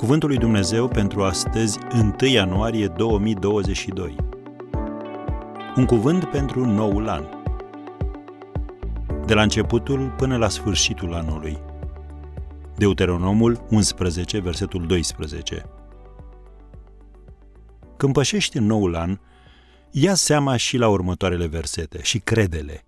[0.00, 1.78] Cuvântul lui Dumnezeu pentru astăzi,
[2.20, 4.16] 1 ianuarie 2022.
[5.76, 7.24] Un cuvânt pentru noul an.
[9.26, 11.58] De la începutul până la sfârșitul anului.
[12.76, 15.64] Deuteronomul 11, versetul 12.
[17.96, 19.18] Când pășești în noul an,
[19.90, 22.84] ia seama și la următoarele versete și credele.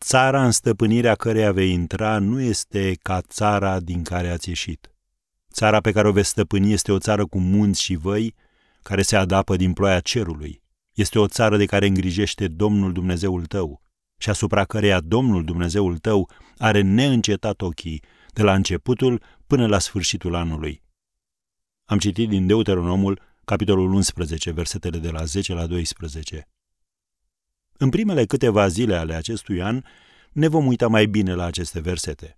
[0.00, 4.90] Țara în stăpânirea căreia vei intra nu este ca țara din care ați ieșit.
[5.52, 8.34] Țara pe care o veți stăpâni este o țară cu munți și văi,
[8.82, 10.62] care se adapă din ploaia cerului.
[10.94, 13.82] Este o țară de care îngrijește Domnul Dumnezeul tău
[14.18, 18.02] și asupra căreia Domnul Dumnezeul tău are neîncetat ochii,
[18.32, 20.82] de la începutul până la sfârșitul anului.
[21.84, 26.48] Am citit din Deuteronomul, capitolul 11, versetele de la 10 la 12.
[27.72, 29.82] În primele câteva zile ale acestui an
[30.32, 32.37] ne vom uita mai bine la aceste versete.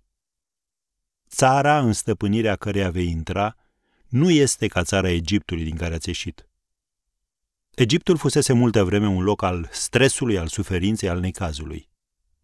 [1.35, 3.55] Țara în stăpânirea căreia vei intra
[4.07, 6.49] nu este ca țara Egiptului din care ați ieșit.
[7.75, 11.89] Egiptul fusese multă vreme un loc al stresului, al suferinței, al necazului.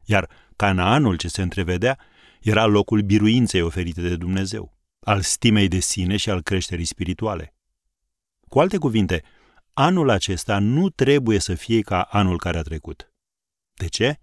[0.06, 2.00] Iar Canaanul ce se întrevedea
[2.42, 7.56] era locul biruinței oferite de Dumnezeu, al stimei de sine și al creșterii spirituale.
[8.48, 9.24] Cu alte cuvinte,
[9.74, 13.14] anul acesta nu trebuie să fie ca anul care a trecut.
[13.74, 14.20] De ce?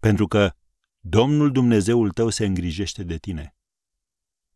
[0.00, 0.52] Pentru că
[1.00, 3.55] Domnul Dumnezeul tău se îngrijește de tine.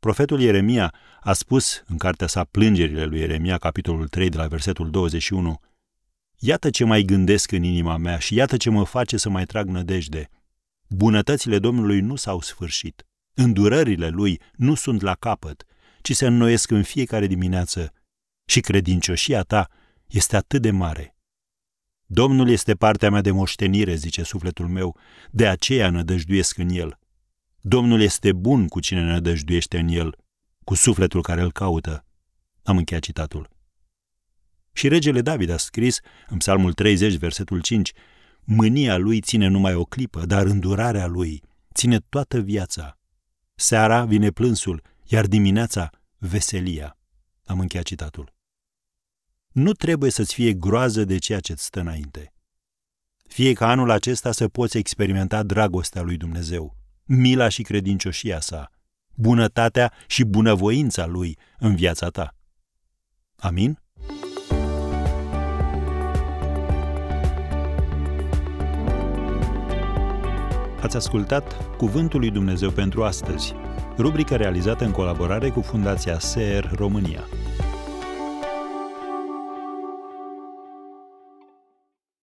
[0.01, 4.91] Profetul Ieremia a spus în cartea sa Plângerile lui Ieremia, capitolul 3, de la versetul
[4.91, 5.61] 21,
[6.39, 9.69] Iată ce mai gândesc în inima mea și iată ce mă face să mai trag
[9.69, 10.29] nădejde.
[10.89, 13.07] Bunătățile Domnului nu s-au sfârșit.
[13.35, 15.65] Îndurările Lui nu sunt la capăt,
[16.03, 17.93] ci se înnoiesc în fiecare dimineață.
[18.45, 19.69] Și credincioșia ta
[20.07, 21.17] este atât de mare.
[22.07, 24.97] Domnul este partea mea de moștenire, zice sufletul meu,
[25.31, 27.00] de aceea nădăjduiesc în El.
[27.61, 30.17] Domnul este bun cu cine nădăjduiește în El,
[30.65, 32.05] cu sufletul care îl caută.
[32.63, 33.51] Am încheiat citatul.
[34.73, 37.93] Și regele David a scris, în psalmul 30, versetul 5,
[38.45, 41.43] Mânia lui ține numai o clipă, dar îndurarea lui
[41.75, 42.99] ține toată viața.
[43.55, 46.97] Seara vine plânsul, iar dimineața veselia.
[47.45, 48.35] Am încheiat citatul.
[49.53, 52.33] Nu trebuie să-ți fie groază de ceea ce-ți stă înainte.
[53.29, 56.77] Fie ca anul acesta să poți experimenta dragostea lui Dumnezeu,
[57.13, 58.73] mila și credincioșia sa,
[59.15, 62.35] bunătatea și bunăvoința lui în viața ta.
[63.37, 63.79] Amin?
[70.81, 73.55] Ați ascultat Cuvântul lui Dumnezeu pentru astăzi,
[73.99, 77.25] rubrica realizată în colaborare cu Fundația SER România.